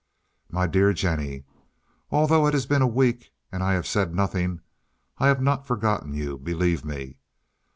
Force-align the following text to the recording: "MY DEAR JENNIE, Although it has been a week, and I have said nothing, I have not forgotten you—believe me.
"MY 0.49 0.65
DEAR 0.65 0.93
JENNIE, 0.93 1.43
Although 2.09 2.47
it 2.47 2.55
has 2.55 2.65
been 2.65 2.81
a 2.81 2.87
week, 2.87 3.31
and 3.51 3.61
I 3.61 3.73
have 3.73 3.85
said 3.85 4.15
nothing, 4.15 4.61
I 5.19 5.27
have 5.27 5.43
not 5.43 5.67
forgotten 5.67 6.15
you—believe 6.15 6.83
me. 6.83 7.19